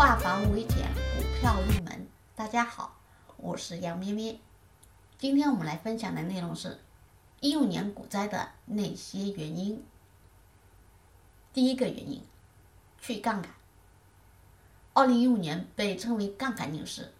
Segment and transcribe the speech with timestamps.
[0.00, 2.08] 化繁为简，股票入门。
[2.34, 2.96] 大家好，
[3.36, 4.40] 我是杨咩咩。
[5.18, 6.80] 今天我们来分享的内容是
[7.40, 9.84] 一五年股灾的那些原因。
[11.52, 12.22] 第一个原因，
[12.98, 13.52] 去杠杆。
[14.94, 17.12] 二零一五年被称为杠杆牛市，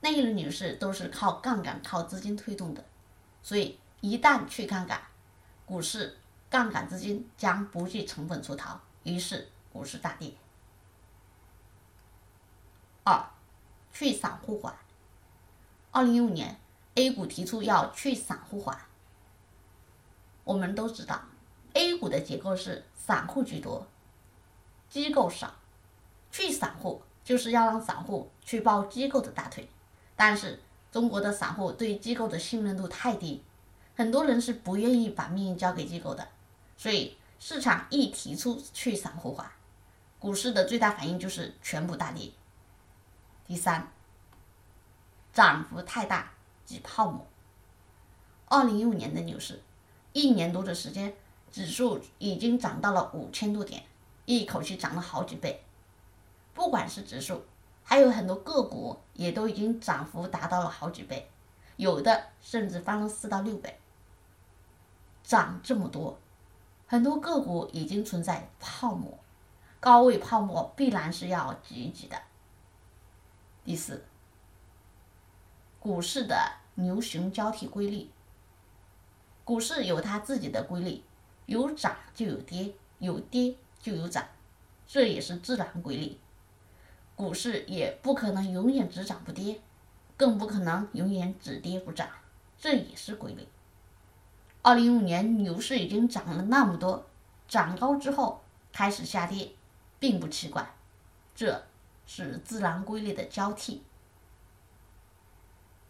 [0.00, 2.84] 那一轮牛市都是靠杠杆、靠资金推动的，
[3.44, 5.00] 所以一旦去杠杆，
[5.64, 6.18] 股市
[6.50, 10.34] 杠杆资金将不计成本出逃，于是股市大跌。
[13.04, 13.30] 二，
[13.92, 14.80] 去散户化。
[15.90, 16.58] 二零一五年
[16.94, 18.88] ，A 股提出要去散户化。
[20.42, 21.20] 我们都知道
[21.74, 23.86] ，A 股的结构是散户居多，
[24.88, 25.54] 机构少。
[26.32, 29.68] 去散户就是要让散户去抱机构的大腿，
[30.16, 33.44] 但是中国的散户对机构的信任度太低，
[33.94, 36.26] 很多人是不愿意把命运交给机构的，
[36.76, 39.52] 所以市场一提出去散户化，
[40.18, 42.32] 股市的最大反应就是全部大跌。
[43.46, 43.92] 第三，
[45.34, 46.32] 涨幅太大
[46.64, 47.26] 挤泡沫。
[48.46, 49.62] 二零一五年的牛市，
[50.14, 51.14] 一年多的时间，
[51.52, 53.82] 指数已经涨到了五千多点，
[54.24, 55.62] 一口气涨了好几倍。
[56.54, 57.44] 不管是指数，
[57.82, 61.28] 还有很多个股也都已经涨幅达到了好几倍，
[61.76, 63.78] 有的甚至翻了四到六倍。
[65.22, 66.18] 涨这么多，
[66.86, 69.18] 很多个股已经存在泡沫，
[69.80, 72.16] 高位泡沫必然是要挤一挤的。
[73.64, 74.04] 第四，
[75.80, 76.36] 股市的
[76.74, 78.10] 牛熊交替规律。
[79.42, 81.02] 股市有它自己的规律，
[81.46, 84.22] 有涨就有跌，有跌就有涨，
[84.86, 86.18] 这也是自然规律。
[87.16, 89.62] 股市也不可能永远只涨不跌，
[90.18, 92.06] 更不可能永远只跌不涨，
[92.58, 93.48] 这也是规律。
[94.60, 97.06] 二零一五年牛市已经涨了那么多，
[97.48, 99.52] 涨高之后开始下跌，
[99.98, 100.74] 并不奇怪，
[101.34, 101.64] 这。
[102.06, 103.82] 是自然规律的交替。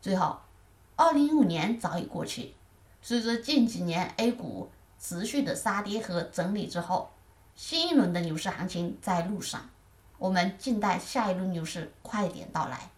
[0.00, 0.38] 最后，
[0.96, 2.54] 二零一五年早已过去，
[3.00, 7.10] 随着近几年 A 股持续的杀跌和整理之后，
[7.56, 9.70] 新一轮的牛市行情在路上，
[10.18, 12.90] 我们静待下一轮牛市快点到来。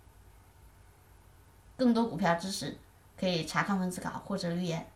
[1.77, 2.77] 更多股票知识
[3.19, 4.87] 可以查看文字稿或者留言。